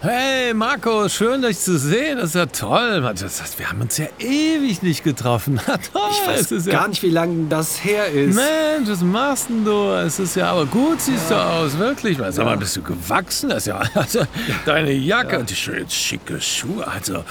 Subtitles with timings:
[0.00, 2.18] Hey Marco, schön dich zu sehen.
[2.18, 3.02] Das ist ja toll.
[3.02, 5.60] wir haben uns ja ewig nicht getroffen.
[5.92, 6.02] toll.
[6.12, 8.36] Ich weiß gar ja nicht, wie lange das her ist.
[8.36, 9.90] Mensch, was machst denn du?
[9.94, 11.38] Es ist ja aber gut, siehst ja.
[11.38, 12.16] du aus, wirklich.
[12.30, 13.48] Sag mal, bist du gewachsen?
[13.48, 14.20] Das ist ja also,
[14.66, 15.38] deine Jacke ja.
[15.40, 16.86] und die schön schicke Schuhe.
[16.86, 17.24] Also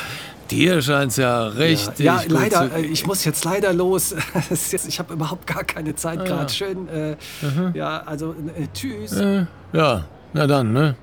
[0.51, 2.05] Dir scheint es ja richtig.
[2.05, 2.69] Ja, ja leider.
[2.75, 4.13] Äh, ich muss jetzt leider los.
[4.87, 6.43] ich habe überhaupt gar keine Zeit ah, gerade.
[6.43, 6.49] Ja.
[6.49, 6.89] Schön.
[6.89, 7.71] Äh, mhm.
[7.73, 9.13] Ja, also äh, tschüss.
[9.13, 10.03] Äh, ja,
[10.33, 10.95] na dann, ne?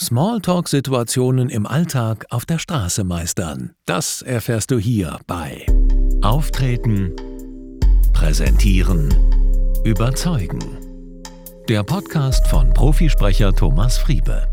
[0.00, 3.74] Smalltalk-Situationen im Alltag auf der Straße meistern.
[3.86, 5.64] Das erfährst du hier bei
[6.20, 7.14] Auftreten,
[8.12, 9.14] Präsentieren,
[9.84, 10.58] Überzeugen.
[11.68, 14.46] Der Podcast von Profisprecher Thomas Friebe.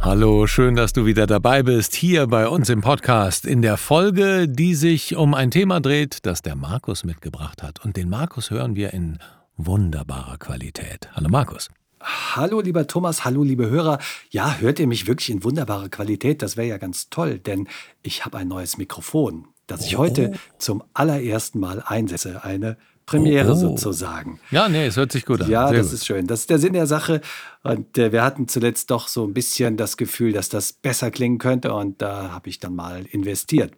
[0.00, 4.48] Hallo, schön, dass du wieder dabei bist, hier bei uns im Podcast, in der Folge,
[4.48, 7.84] die sich um ein Thema dreht, das der Markus mitgebracht hat.
[7.84, 9.18] Und den Markus hören wir in
[9.56, 11.08] wunderbarer Qualität.
[11.14, 11.68] Hallo Markus.
[12.02, 13.98] Hallo lieber Thomas, hallo liebe Hörer.
[14.30, 16.42] Ja, hört ihr mich wirklich in wunderbarer Qualität?
[16.42, 17.68] Das wäre ja ganz toll, denn
[18.02, 20.00] ich habe ein neues Mikrofon, das ich oh.
[20.00, 22.44] heute zum allerersten Mal einsetze.
[22.44, 23.56] Eine Premiere oh.
[23.56, 24.40] sozusagen.
[24.50, 25.50] Ja, nee, es hört sich gut an.
[25.50, 25.94] Ja, Sehr das gut.
[25.94, 26.26] ist schön.
[26.26, 27.20] Das ist der Sinn der Sache.
[27.62, 31.38] Und äh, wir hatten zuletzt doch so ein bisschen das Gefühl, dass das besser klingen
[31.38, 31.72] könnte.
[31.72, 33.74] Und da habe ich dann mal investiert.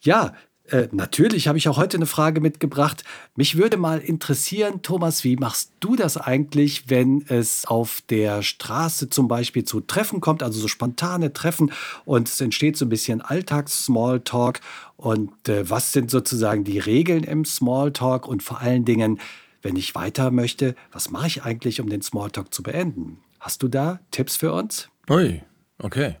[0.00, 0.34] Ja,
[0.70, 3.04] äh, natürlich habe ich auch heute eine Frage mitgebracht.
[3.36, 9.10] Mich würde mal interessieren, Thomas, wie machst du das eigentlich, wenn es auf der Straße
[9.10, 11.70] zum Beispiel zu Treffen kommt, also so spontane Treffen
[12.06, 14.60] und es entsteht so ein bisschen Alltags-Smalltalk
[14.96, 19.20] und äh, was sind sozusagen die Regeln im Smalltalk und vor allen Dingen,
[19.60, 23.18] wenn ich weiter möchte, was mache ich eigentlich, um den Smalltalk zu beenden?
[23.38, 24.88] Hast du da Tipps für uns?
[25.10, 25.42] Ui,
[25.78, 26.16] okay.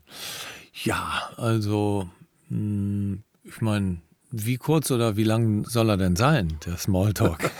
[0.82, 2.10] Ja, also,
[2.48, 4.02] hm, ich meine,
[4.36, 7.50] wie kurz oder wie lang soll er denn sein, der Smalltalk?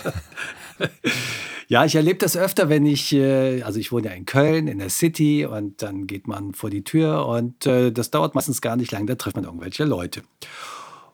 [1.67, 4.79] Ja, ich erlebe das öfter, wenn ich, äh, also ich wohne ja in Köln, in
[4.79, 8.77] der City und dann geht man vor die Tür und äh, das dauert meistens gar
[8.77, 10.23] nicht lang, da trifft man irgendwelche Leute.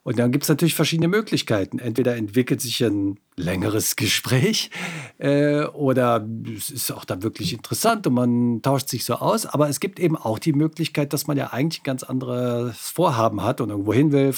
[0.02, 1.78] Und dann gibt es natürlich verschiedene Möglichkeiten.
[1.78, 4.70] Entweder entwickelt sich ein längeres Gespräch
[5.18, 9.44] äh, oder es ist auch dann wirklich interessant und man tauscht sich so aus.
[9.44, 13.42] Aber es gibt eben auch die Möglichkeit, dass man ja eigentlich ein ganz anderes Vorhaben
[13.42, 14.34] hat und irgendwo hin will,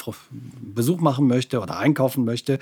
[0.60, 2.58] Besuch machen möchte oder einkaufen möchte.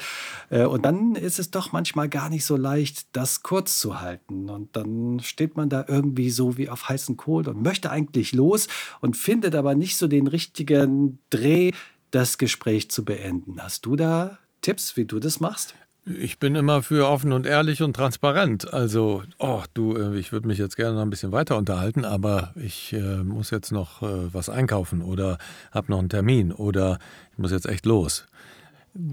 [0.51, 4.51] Äh, und dann ist es doch manchmal gar nicht so leicht, das kurz zu halten.
[4.51, 8.69] Und dann steht man da irgendwie so wie auf heißen Kohl und möchte eigentlich los
[9.01, 11.71] und findet aber nicht so den richtigen Dreh
[12.11, 13.63] das Gespräch zu beenden.
[13.63, 15.75] Hast du da Tipps, wie du das machst?
[16.07, 18.73] Ich bin immer für offen und ehrlich und transparent.
[18.73, 22.53] Also, oh, du, äh, ich würde mich jetzt gerne noch ein bisschen weiter unterhalten, aber
[22.57, 25.39] ich äh, muss jetzt noch äh, was einkaufen oder
[25.71, 26.99] habe noch einen Termin oder
[27.33, 28.27] ich muss jetzt echt los.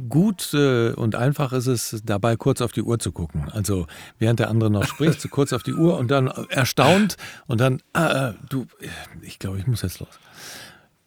[0.10, 3.50] Gut äh, und einfach ist es, dabei kurz auf die Uhr zu gucken.
[3.52, 3.86] Also
[4.18, 7.82] während der andere noch spricht, so kurz auf die Uhr und dann erstaunt und dann,
[7.94, 8.66] äh, du,
[9.22, 10.20] ich glaube, ich muss jetzt los.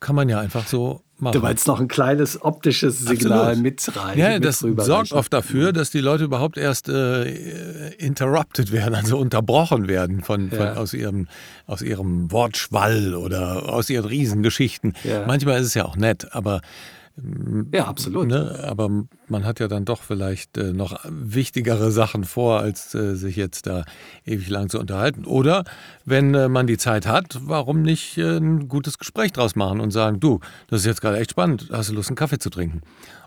[0.01, 1.33] Kann man ja einfach so machen.
[1.33, 3.63] Du meinst noch ein kleines optisches Signal Absolut.
[3.63, 4.17] mit rein.
[4.17, 9.17] Ja, mit das sorgt oft dafür, dass die Leute überhaupt erst äh, interrupted werden, also
[9.17, 10.73] unterbrochen werden von, von ja.
[10.73, 11.27] aus, ihrem,
[11.67, 14.93] aus ihrem Wortschwall oder aus ihren Riesengeschichten.
[15.03, 15.25] Ja.
[15.27, 16.61] Manchmal ist es ja auch nett, aber
[17.73, 18.27] ja, absolut.
[18.27, 18.59] Ne?
[18.63, 18.89] Aber
[19.27, 23.67] man hat ja dann doch vielleicht äh, noch wichtigere Sachen vor, als äh, sich jetzt
[23.67, 23.83] da
[24.25, 25.25] ewig lang zu unterhalten.
[25.25, 25.63] Oder
[26.05, 29.91] wenn äh, man die Zeit hat, warum nicht äh, ein gutes Gespräch draus machen und
[29.91, 32.81] sagen, du, das ist jetzt gerade echt spannend, hast du Lust, einen Kaffee zu trinken?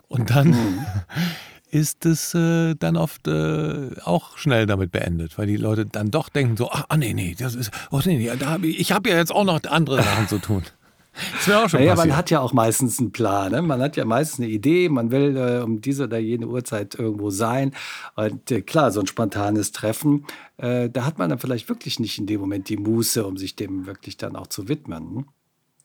[0.07, 0.85] Und dann mhm.
[1.69, 6.29] ist es äh, dann oft äh, auch schnell damit beendet, weil die Leute dann doch
[6.29, 8.91] denken so, ach, ah, nee, nee, das ist, oh nee, nee, da hab ich, ich
[8.91, 10.63] habe ja jetzt auch noch andere Sachen zu tun.
[11.33, 13.51] Das wäre auch schon naja, man hat ja auch meistens einen Plan.
[13.51, 13.61] Ne?
[13.61, 17.29] Man hat ja meistens eine Idee, man will äh, um diese oder jene Uhrzeit irgendwo
[17.29, 17.73] sein.
[18.15, 20.25] Und äh, klar, so ein spontanes Treffen,
[20.57, 23.55] äh, da hat man dann vielleicht wirklich nicht in dem Moment die Muße, um sich
[23.55, 25.25] dem wirklich dann auch zu widmen.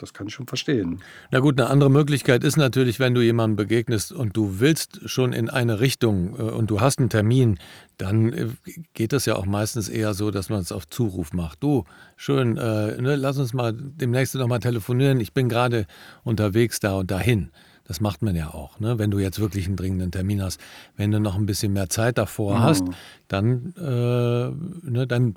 [0.00, 1.02] Das kann ich schon verstehen.
[1.30, 5.34] Na gut, eine andere Möglichkeit ist natürlich, wenn du jemandem begegnest und du willst schon
[5.34, 7.58] in eine Richtung äh, und du hast einen Termin,
[7.98, 8.48] dann äh,
[8.94, 11.62] geht das ja auch meistens eher so, dass man es auf Zuruf macht.
[11.62, 11.84] Du,
[12.16, 15.20] schön, äh, ne, lass uns mal demnächst noch mal telefonieren.
[15.20, 15.86] Ich bin gerade
[16.24, 17.50] unterwegs da und dahin.
[17.90, 19.00] Das macht man ja auch, ne?
[19.00, 20.60] wenn du jetzt wirklich einen dringenden Termin hast.
[20.96, 22.62] Wenn du noch ein bisschen mehr Zeit davor mhm.
[22.62, 22.84] hast,
[23.26, 25.34] dann, äh, ne, dann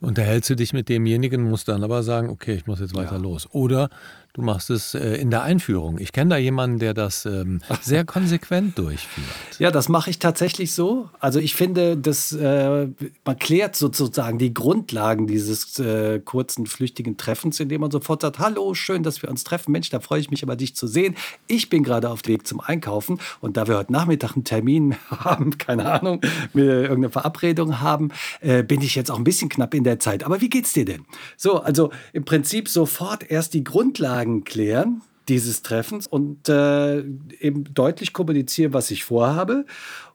[0.00, 3.22] unterhältst du dich mit demjenigen, musst dann aber sagen, okay, ich muss jetzt weiter ja.
[3.22, 3.48] los.
[3.52, 3.88] Oder
[4.36, 5.98] du machst es äh, in der Einführung.
[5.98, 9.26] Ich kenne da jemanden, der das ähm, sehr konsequent durchführt.
[9.58, 11.08] Ja, das mache ich tatsächlich so.
[11.20, 12.88] Also ich finde, dass äh,
[13.24, 18.74] man klärt sozusagen die Grundlagen dieses äh, kurzen, flüchtigen Treffens, indem man sofort sagt, hallo,
[18.74, 19.72] schön, dass wir uns treffen.
[19.72, 21.16] Mensch, da freue ich mich aber, dich zu sehen.
[21.46, 24.96] Ich bin gerade auf dem Weg zum Einkaufen und da wir heute Nachmittag einen Termin
[25.10, 26.20] haben, keine Ahnung,
[26.52, 28.10] wir irgendeine Verabredung haben,
[28.40, 30.24] äh, bin ich jetzt auch ein bisschen knapp in der Zeit.
[30.24, 31.06] Aber wie geht's dir denn?
[31.36, 36.98] So, also im Prinzip sofort erst die Grundlagen klären dieses Treffens und äh,
[37.40, 39.64] eben deutlich kommunizieren, was ich vorhabe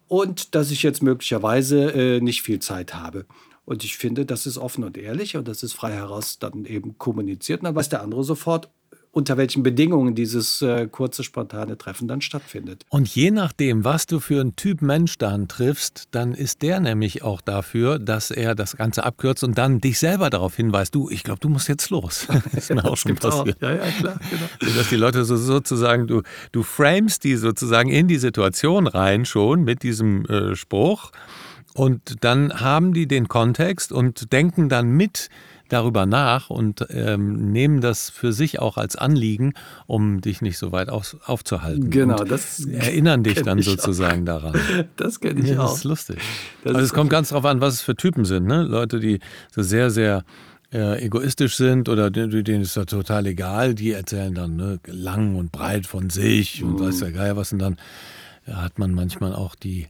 [0.08, 3.26] und dass ich jetzt möglicherweise äh, nicht viel Zeit habe.
[3.66, 6.98] Und ich finde, das ist offen und ehrlich und das ist frei heraus dann eben
[6.98, 7.62] kommuniziert.
[7.62, 8.70] Und dann weiß der andere sofort,
[9.13, 12.86] unter welchen Bedingungen dieses äh, kurze, spontane Treffen dann stattfindet.
[12.90, 17.22] Und je nachdem, was du für einen Typ Mensch dann triffst, dann ist der nämlich
[17.22, 21.24] auch dafür, dass er das Ganze abkürzt und dann dich selber darauf hinweist, du, ich
[21.24, 22.25] glaube, du musst jetzt los.
[22.28, 23.58] Das ist mir auch schon passiert.
[23.58, 23.62] Auch.
[23.62, 24.19] Ja, ja, klar.
[24.30, 24.75] Genau.
[24.78, 26.22] Dass die Leute so, sozusagen, du,
[26.54, 31.12] du framest die sozusagen in die Situation rein schon mit diesem äh, Spruch.
[31.74, 35.30] Und dann haben die den Kontext und denken dann mit
[35.72, 39.54] darüber nach und ähm, nehmen das für sich auch als Anliegen,
[39.88, 41.90] um dich nicht so weit auf, aufzuhalten.
[41.90, 44.42] Genau, das erinnern dich dann sozusagen auch.
[44.42, 44.54] daran.
[44.96, 45.70] Das kenne ich ja, auch.
[45.70, 46.18] Das ist lustig.
[46.64, 48.46] Das also es kommt ganz darauf an, was es für Typen sind.
[48.46, 48.64] Ne?
[48.64, 49.20] Leute, die
[49.52, 50.24] so sehr, sehr
[50.74, 55.52] äh, egoistisch sind oder denen ist das total egal, die erzählen dann ne, lang und
[55.52, 56.80] breit von sich und mhm.
[56.80, 57.78] weiß ja geil was und dann
[58.46, 59.88] hat man manchmal auch die,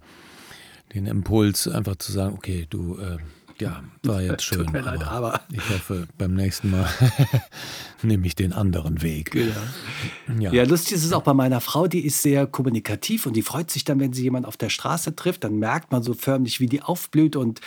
[0.93, 3.17] den Impuls einfach zu sagen, okay, du äh,
[3.61, 4.65] ja, war jetzt schön.
[4.65, 6.89] Tut mir leid, aber, ich hoffe, beim nächsten Mal
[8.03, 9.31] nehme ich den anderen Weg.
[9.31, 9.53] Genau.
[10.39, 10.51] Ja.
[10.51, 13.71] ja, lustig ist es auch bei meiner Frau, die ist sehr kommunikativ und die freut
[13.71, 16.67] sich dann, wenn sie jemanden auf der Straße trifft, dann merkt man so förmlich, wie
[16.67, 17.61] die aufblüht und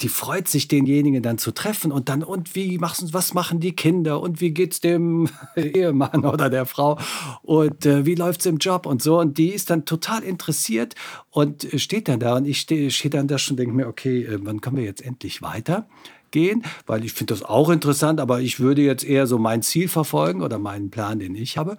[0.00, 3.74] die freut sich, denjenigen dann zu treffen und dann, und wie machst was machen die
[3.74, 6.98] Kinder und wie geht's dem Ehemann oder der Frau
[7.42, 9.18] und äh, wie läuft's im Job und so.
[9.18, 10.94] Und die ist dann total interessiert
[11.30, 14.22] und steht dann da und ich stehe steh dann da schon und denke mir, okay,
[14.22, 15.88] äh, wann kommen wir jetzt endlich weiter?
[16.30, 19.88] Gehen, weil ich finde das auch interessant, aber ich würde jetzt eher so mein Ziel
[19.88, 21.76] verfolgen oder meinen Plan, den ich habe.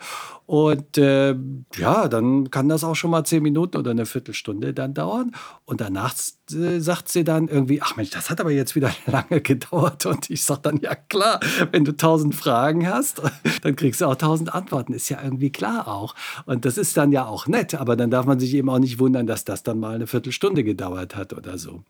[0.50, 1.36] Und äh,
[1.78, 5.31] ja, dann kann das auch schon mal zehn Minuten oder eine Viertelstunde dann dauern.
[5.66, 6.16] Und danach
[6.51, 10.07] äh, sagt sie dann irgendwie, ach Mensch, das hat aber jetzt wieder lange gedauert.
[10.07, 11.40] Und ich sage dann, ja klar,
[11.72, 13.22] wenn du tausend Fragen hast,
[13.62, 14.94] dann kriegst du auch tausend Antworten.
[14.94, 16.16] Ist ja irgendwie klar auch.
[16.48, 18.98] Und das ist dann ja auch nett, aber dann darf man sich eben auch nicht
[18.98, 21.84] wundern, dass das dann mal eine Viertelstunde gedauert hat oder so,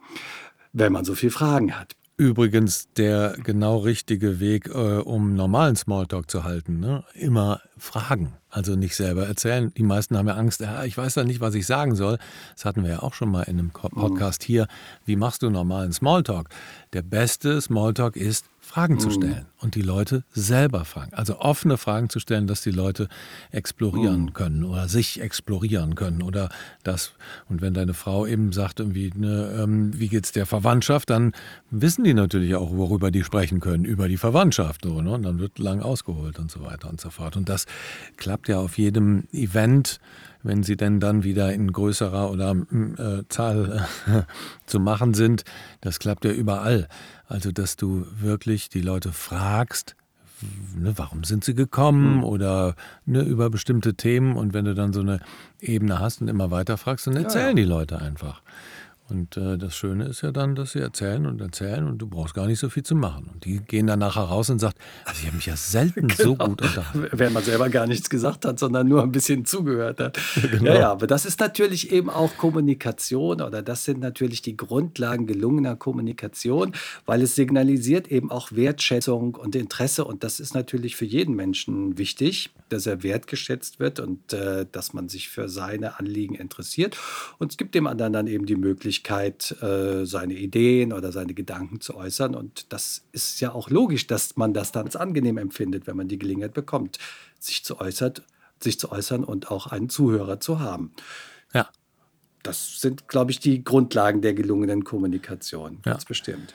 [0.74, 1.96] wenn man so viele Fragen hat.
[2.19, 6.81] Übrigens der genau richtige Weg, äh, um normalen Smalltalk zu halten.
[6.81, 7.06] Ne?
[7.13, 9.74] Immer fragen, also nicht selber erzählen.
[9.75, 12.18] Die meisten haben ja Angst, ja, ich weiß ja nicht, was ich sagen soll.
[12.56, 13.89] Das hatten wir ja auch schon mal in einem mhm.
[13.92, 14.68] Podcast hier.
[15.06, 16.50] Wie machst du normalen Smalltalk?
[16.92, 19.13] Der beste Smalltalk ist, Fragen zu mhm.
[19.13, 21.12] stellen und die Leute selber fragen.
[21.16, 23.07] Also offene Fragen zu stellen, dass die Leute
[23.50, 24.33] explorieren mhm.
[24.33, 26.50] können oder sich explorieren können oder
[26.83, 27.13] das.
[27.50, 31.33] Und wenn deine Frau eben sagt, irgendwie, ne, ähm, wie geht's der Verwandtschaft, dann
[31.71, 34.83] wissen die natürlich auch, worüber die sprechen können, über die Verwandtschaft.
[34.83, 35.13] So, ne?
[35.13, 37.38] Und dann wird lang ausgeholt und so weiter und so fort.
[37.38, 37.66] Und das
[38.18, 40.00] klappt ja auf jedem Event
[40.44, 44.22] wenn sie denn dann wieder in größerer oder äh, Zahl äh,
[44.66, 45.44] zu machen sind.
[45.82, 46.88] Das klappt ja überall.
[47.28, 49.96] Also, dass du wirklich die Leute fragst,
[50.76, 52.24] ne, warum sind sie gekommen mhm.
[52.24, 52.76] oder
[53.06, 54.36] ne, über bestimmte Themen.
[54.36, 55.20] Und wenn du dann so eine
[55.60, 57.56] Ebene hast und immer weiter fragst, dann erzählen ja, ja.
[57.56, 58.42] die Leute einfach.
[59.10, 62.34] Und äh, das Schöne ist ja dann, dass sie erzählen und erzählen und du brauchst
[62.34, 63.30] gar nicht so viel zu machen.
[63.34, 64.76] Und die gehen dann nachher raus und sagen,
[65.06, 66.24] also ich habe mich ja selten genau.
[66.24, 67.08] so gut unterhalten.
[67.18, 70.20] Wenn man selber gar nichts gesagt hat, sondern nur ein bisschen zugehört hat.
[70.50, 70.74] Genau.
[70.74, 75.28] Ja, ja, aber das ist natürlich eben auch Kommunikation oder das sind natürlich die Grundlagen
[75.28, 76.74] gelungener Kommunikation,
[77.06, 81.98] weil es signalisiert eben auch Wertschätzung und Interesse und das ist natürlich für jeden Menschen
[81.98, 86.97] wichtig, dass er wertgeschätzt wird und äh, dass man sich für seine Anliegen interessiert.
[87.38, 91.81] Und es gibt dem anderen dann eben die Möglichkeit, äh, seine Ideen oder seine Gedanken
[91.81, 92.35] zu äußern.
[92.35, 96.07] Und das ist ja auch logisch, dass man das dann als angenehm empfindet, wenn man
[96.07, 96.97] die Gelegenheit bekommt,
[97.40, 98.23] sich zu, äußert,
[98.59, 100.92] sich zu äußern und auch einen Zuhörer zu haben.
[101.54, 101.69] Ja.
[102.44, 105.80] Das sind, glaube ich, die Grundlagen der gelungenen Kommunikation.
[105.85, 105.92] Ja.
[105.94, 106.54] Ganz bestimmt.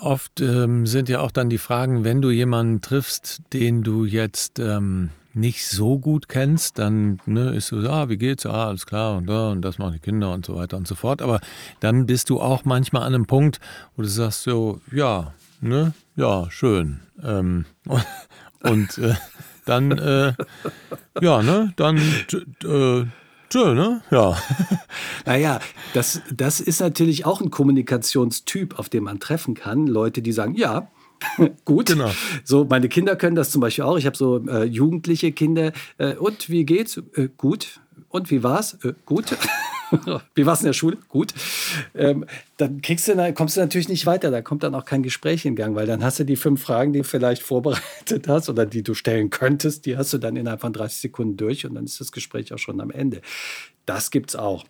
[0.00, 4.58] Oft ähm, sind ja auch dann die Fragen, wenn du jemanden triffst, den du jetzt
[4.58, 8.44] ähm, nicht so gut kennst, dann ne, ist so, ah, wie geht's?
[8.46, 11.22] Ah, alles klar und, und das machen die Kinder und so weiter und so fort.
[11.22, 11.40] Aber
[11.80, 13.60] dann bist du auch manchmal an einem Punkt,
[13.96, 17.00] wo du sagst so, ja, ne, ja, schön.
[17.22, 17.64] Ähm,
[18.62, 19.14] und äh,
[19.64, 20.32] dann, äh,
[21.20, 21.98] ja, ne, dann
[22.64, 23.04] äh,
[23.50, 24.02] Tschö, ne?
[24.10, 24.36] Ja.
[25.24, 25.60] Naja,
[25.92, 29.86] das, das ist natürlich auch ein Kommunikationstyp, auf den man treffen kann.
[29.86, 30.90] Leute, die sagen, ja,
[31.64, 31.86] gut.
[31.86, 32.10] Genau.
[32.44, 33.96] So, meine Kinder können das zum Beispiel auch.
[33.96, 35.72] Ich habe so äh, jugendliche Kinder.
[35.98, 37.00] Äh, und wie geht's?
[37.14, 37.80] Äh, gut.
[38.08, 38.74] Und wie war's?
[38.84, 39.36] Äh, gut.
[40.34, 40.98] wie war's in der Schule?
[41.08, 41.34] Gut.
[41.94, 42.24] Ähm,
[42.56, 44.30] dann kriegst du, kommst du natürlich nicht weiter.
[44.30, 46.92] Da kommt dann auch kein Gespräch in Gang, weil dann hast du die fünf Fragen,
[46.92, 50.60] die du vielleicht vorbereitet hast oder die du stellen könntest, die hast du dann innerhalb
[50.60, 53.20] von 30 Sekunden durch und dann ist das Gespräch auch schon am Ende.
[53.86, 54.64] Das gibt's auch.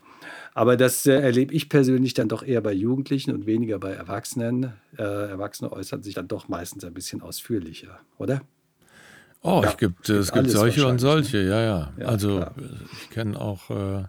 [0.59, 4.73] Aber das äh, erlebe ich persönlich dann doch eher bei Jugendlichen und weniger bei Erwachsenen.
[4.99, 8.41] Äh, Erwachsene äußern sich dann doch meistens ein bisschen ausführlicher, oder?
[9.41, 10.99] Oh, ja, es gibt, es gibt solche und ne?
[10.99, 11.93] solche, ja, ja.
[11.97, 12.55] ja also klar.
[12.91, 14.07] ich kenne auch äh,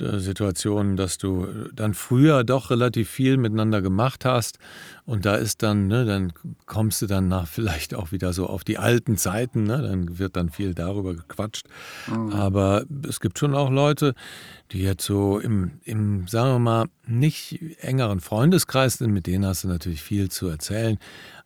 [0.00, 4.58] Situationen, dass du dann früher doch relativ viel miteinander gemacht hast
[5.04, 6.32] und da ist dann, ne, dann
[6.64, 10.36] kommst du dann nach vielleicht auch wieder so auf die alten Zeiten, ne, dann wird
[10.36, 11.66] dann viel darüber gequatscht.
[12.06, 12.32] Mhm.
[12.32, 14.14] Aber es gibt schon auch Leute,
[14.72, 19.64] die jetzt so im, im, sagen wir mal, nicht engeren Freundeskreis sind, mit denen hast
[19.64, 20.96] du natürlich viel zu erzählen,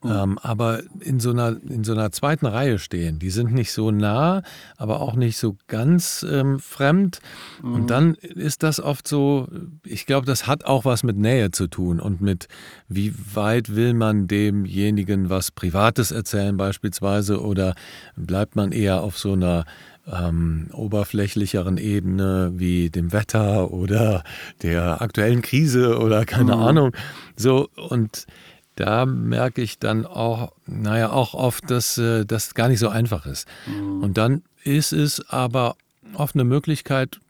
[0.02, 0.10] mhm.
[0.10, 3.18] ähm, aber in so, einer, in so einer zweiten Reihe stehen.
[3.18, 4.42] Die sind nicht so nah,
[4.76, 7.20] aber auch nicht so ganz ähm, fremd.
[7.62, 7.72] Mhm.
[7.72, 9.48] Und dann ist das oft so,
[9.84, 12.48] ich glaube, das hat auch was mit Nähe zu tun und mit,
[12.88, 17.74] wie weit will man demjenigen was Privates erzählen beispielsweise oder
[18.16, 19.64] bleibt man eher auf so einer
[20.10, 24.24] ähm, oberflächlicheren Ebene wie dem Wetter oder
[24.62, 26.62] der aktuellen Krise oder keine mhm.
[26.62, 26.96] Ahnung.
[27.36, 28.26] So und
[28.76, 33.24] da merke ich dann auch, naja, auch oft, dass äh, das gar nicht so einfach
[33.26, 33.46] ist.
[33.66, 34.02] Mhm.
[34.02, 35.76] Und dann ist es aber
[36.14, 37.20] oft eine Möglichkeit,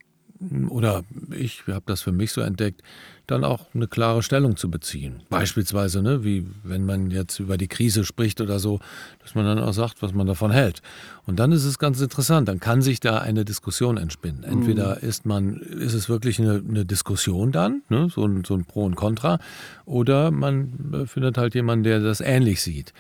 [0.69, 2.83] oder ich habe das für mich so entdeckt,
[3.27, 5.23] dann auch eine klare Stellung zu beziehen.
[5.31, 8.81] Beispielsweise, ne, wie wenn man jetzt über die Krise spricht oder so,
[9.23, 10.83] dass man dann auch sagt, was man davon hält.
[11.27, 14.45] Und dann ist es ganz interessant, dann kann sich da eine Diskussion entspinnen.
[14.45, 15.09] Entweder mhm.
[15.09, 18.85] ist man, ist es wirklich eine, eine Diskussion dann, ne, so, ein, so ein Pro
[18.85, 19.39] und Contra,
[19.87, 22.93] oder man findet halt jemanden, der das ähnlich sieht.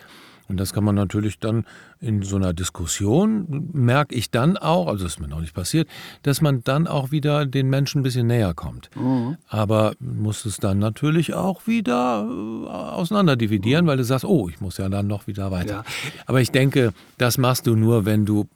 [0.48, 1.64] Und das kann man natürlich dann
[2.04, 5.88] in so einer Diskussion, merke ich dann auch, also das ist mir noch nicht passiert,
[6.22, 8.90] dass man dann auch wieder den Menschen ein bisschen näher kommt.
[8.94, 9.36] Mhm.
[9.48, 14.60] Aber muss es dann natürlich auch wieder äh, auseinander dividieren, weil du sagst, oh, ich
[14.60, 15.74] muss ja dann noch wieder weiter.
[15.74, 15.84] Ja.
[16.26, 18.46] Aber ich denke, das machst du nur, wenn du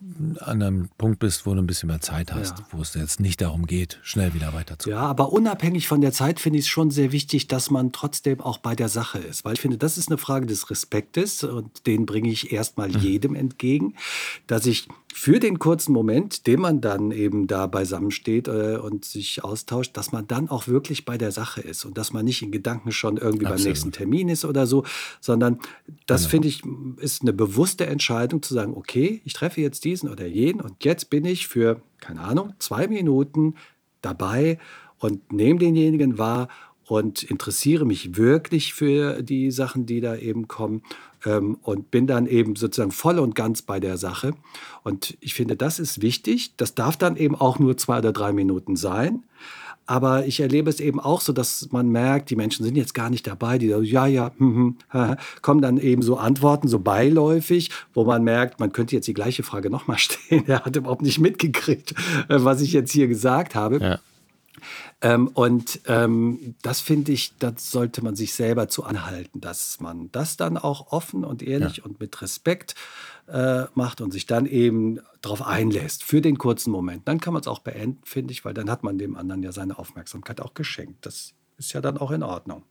[0.41, 2.67] an einem Punkt bist, wo du ein bisschen mehr Zeit hast, ja.
[2.73, 5.03] wo es jetzt nicht darum geht, schnell wieder weiterzukommen.
[5.03, 8.41] Ja, aber unabhängig von der Zeit finde ich es schon sehr wichtig, dass man trotzdem
[8.41, 9.45] auch bei der Sache ist.
[9.45, 12.99] Weil ich finde, das ist eine Frage des Respektes und den bringe ich erstmal mhm.
[12.99, 13.95] jedem entgegen,
[14.47, 19.43] dass ich für den kurzen Moment, den man dann eben da beisammensteht äh, und sich
[19.43, 22.53] austauscht, dass man dann auch wirklich bei der Sache ist und dass man nicht in
[22.53, 23.65] Gedanken schon irgendwie Absolut.
[23.65, 24.85] beim nächsten Termin ist oder so,
[25.21, 25.59] sondern
[26.07, 26.31] das genau.
[26.31, 26.63] finde ich
[26.99, 31.11] ist eine bewusste Entscheidung zu sagen, okay, ich treffe jetzt diesen oder jenen und jetzt
[31.11, 33.55] bin ich für, keine Ahnung, zwei Minuten
[34.03, 34.59] dabei
[34.99, 36.49] und nehme denjenigen wahr
[36.89, 40.83] und interessiere mich wirklich für die Sachen, die da eben kommen
[41.25, 44.33] ähm, und bin dann eben sozusagen voll und ganz bei der Sache.
[44.85, 46.55] Und ich finde, das ist wichtig.
[46.57, 49.23] Das darf dann eben auch nur zwei oder drei Minuten sein.
[49.87, 53.09] Aber ich erlebe es eben auch so, dass man merkt, die Menschen sind jetzt gar
[53.09, 57.71] nicht dabei, die sagen, ja, ja, hm, hm, kommen dann eben so Antworten, so beiläufig,
[57.95, 60.45] wo man merkt, man könnte jetzt die gleiche Frage nochmal stellen.
[60.47, 61.93] Er hat überhaupt nicht mitgekriegt,
[62.29, 63.79] äh, was ich jetzt hier gesagt habe.
[63.79, 63.99] Ja.
[65.01, 70.11] Ähm, und ähm, das finde ich, das sollte man sich selber zu anhalten, dass man
[70.13, 71.85] das dann auch offen und ehrlich ja.
[71.85, 72.75] und mit Respekt
[73.27, 77.07] äh, macht und sich dann eben darauf einlässt für den kurzen Moment.
[77.07, 79.53] Dann kann man es auch beenden, finde ich, weil dann hat man dem anderen ja
[79.53, 81.05] seine Aufmerksamkeit auch geschenkt.
[81.07, 82.63] Das ist ja dann auch in Ordnung.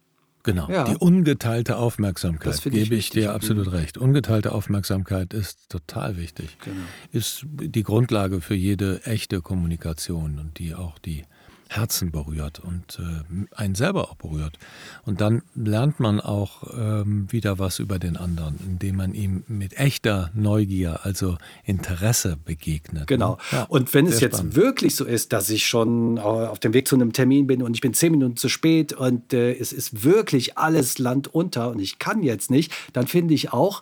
[0.48, 0.86] Genau, ja.
[0.86, 3.98] die ungeteilte Aufmerksamkeit, gebe ich, ich dir absolut recht.
[3.98, 6.58] Ungeteilte Aufmerksamkeit ist total wichtig.
[6.64, 6.78] Genau.
[7.12, 11.26] Ist die Grundlage für jede echte Kommunikation und die auch die
[11.70, 14.58] Herzen berührt und äh, einen selber auch berührt.
[15.06, 19.78] Und dann lernt man auch ähm, wieder was über den anderen, indem man ihm mit
[19.78, 23.02] echter Neugier, also Interesse begegnet.
[23.02, 23.06] Ne?
[23.06, 23.38] Genau.
[23.52, 24.56] Ja, und wenn es jetzt spannend.
[24.56, 27.82] wirklich so ist, dass ich schon auf dem Weg zu einem Termin bin und ich
[27.82, 32.00] bin zehn Minuten zu spät und äh, es ist wirklich alles Land unter und ich
[32.00, 33.82] kann jetzt nicht, dann finde ich auch,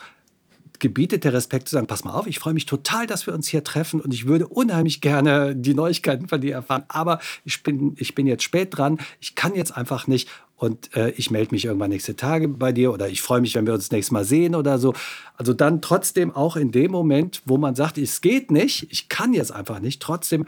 [0.80, 3.48] gebietet der Respekt zu sagen, pass mal auf, ich freue mich total, dass wir uns
[3.48, 7.96] hier treffen und ich würde unheimlich gerne die Neuigkeiten von dir erfahren, aber ich bin,
[7.98, 11.66] ich bin jetzt spät dran, ich kann jetzt einfach nicht und äh, ich melde mich
[11.66, 14.56] irgendwann nächste Tage bei dir oder ich freue mich, wenn wir uns nächstes Mal sehen
[14.56, 14.94] oder so.
[15.38, 19.34] Also dann trotzdem auch in dem Moment, wo man sagt, es geht nicht, ich kann
[19.34, 20.46] jetzt einfach nicht, trotzdem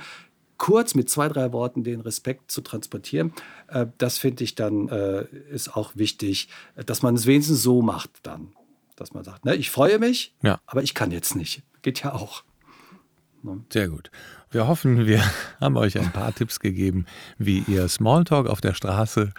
[0.57, 3.33] kurz mit zwei, drei Worten den Respekt zu transportieren,
[3.67, 6.49] äh, das finde ich dann äh, ist auch wichtig,
[6.85, 8.49] dass man es wenigstens so macht dann
[8.97, 10.59] dass man sagt, ne, ich freue mich, ja.
[10.65, 11.63] aber ich kann jetzt nicht.
[11.81, 12.43] Geht ja auch.
[13.43, 13.63] Ne?
[13.71, 14.11] Sehr gut.
[14.51, 15.23] Wir hoffen, wir
[15.61, 17.05] haben euch ein paar Tipps gegeben,
[17.37, 19.31] wie ihr Smalltalk auf der Straße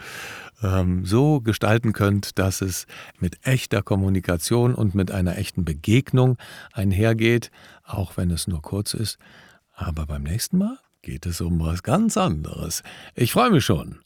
[0.63, 2.87] ähm, so gestalten könnt, dass es
[3.19, 6.37] mit echter Kommunikation und mit einer echten Begegnung
[6.73, 7.51] einhergeht,
[7.83, 9.17] auch wenn es nur kurz ist.
[9.75, 12.83] Aber beim nächsten Mal geht es um was ganz anderes.
[13.15, 13.99] Ich freue mich schon.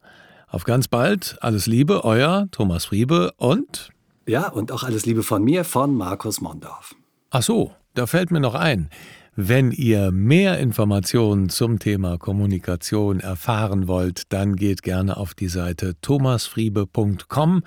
[0.48, 1.38] Auf ganz bald.
[1.41, 3.89] Alles Liebe, euer Thomas Friebe und
[4.25, 6.96] ja, und auch alles Liebe von mir, von Markus Mondorf.
[7.30, 8.89] Ach so, da fällt mir noch ein.
[9.36, 15.96] Wenn ihr mehr Informationen zum Thema Kommunikation erfahren wollt, dann geht gerne auf die Seite
[16.01, 17.63] thomasfriebe.com.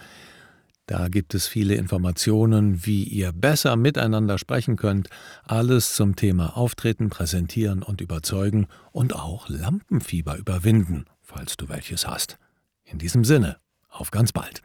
[0.87, 5.09] Da gibt es viele Informationen, wie ihr besser miteinander sprechen könnt.
[5.43, 12.39] Alles zum Thema Auftreten, Präsentieren und Überzeugen und auch Lampenfieber überwinden, falls du welches hast.
[12.85, 13.57] In diesem Sinne,
[13.89, 14.63] auf ganz bald.